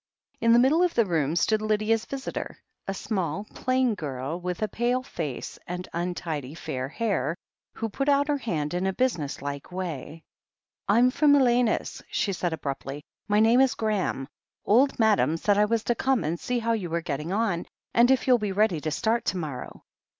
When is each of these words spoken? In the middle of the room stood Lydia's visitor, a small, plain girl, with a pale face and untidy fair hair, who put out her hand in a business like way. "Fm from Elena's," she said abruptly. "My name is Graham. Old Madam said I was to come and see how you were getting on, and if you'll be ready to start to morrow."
In 0.39 0.51
the 0.51 0.57
middle 0.57 0.81
of 0.81 0.95
the 0.95 1.05
room 1.05 1.35
stood 1.35 1.61
Lydia's 1.61 2.05
visitor, 2.05 2.57
a 2.87 2.93
small, 2.95 3.43
plain 3.53 3.93
girl, 3.93 4.39
with 4.39 4.63
a 4.63 4.67
pale 4.67 5.03
face 5.03 5.59
and 5.67 5.87
untidy 5.93 6.55
fair 6.55 6.87
hair, 6.89 7.35
who 7.75 7.87
put 7.87 8.09
out 8.09 8.27
her 8.27 8.39
hand 8.39 8.73
in 8.73 8.87
a 8.87 8.93
business 8.93 9.43
like 9.43 9.71
way. 9.71 10.23
"Fm 10.89 11.13
from 11.13 11.35
Elena's," 11.35 12.01
she 12.09 12.33
said 12.33 12.51
abruptly. 12.51 13.03
"My 13.27 13.39
name 13.39 13.61
is 13.61 13.75
Graham. 13.75 14.27
Old 14.65 14.97
Madam 14.97 15.37
said 15.37 15.59
I 15.59 15.65
was 15.65 15.83
to 15.83 15.93
come 15.93 16.23
and 16.23 16.39
see 16.39 16.57
how 16.57 16.71
you 16.71 16.89
were 16.89 17.01
getting 17.03 17.31
on, 17.31 17.67
and 17.93 18.09
if 18.09 18.25
you'll 18.25 18.39
be 18.39 18.51
ready 18.51 18.81
to 18.81 18.89
start 18.89 19.23
to 19.25 19.37
morrow." 19.37 19.83